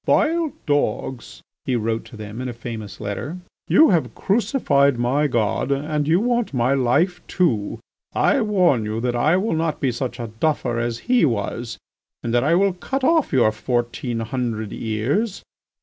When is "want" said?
6.19-6.55